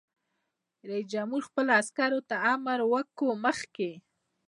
رئیس 0.89 1.07
جمهور 1.13 1.41
خپلو 1.49 1.71
عسکرو 1.81 2.19
ته 2.29 2.35
امر 2.53 2.79
وکړ؛ 2.91 3.29
مخکې! 3.45 3.91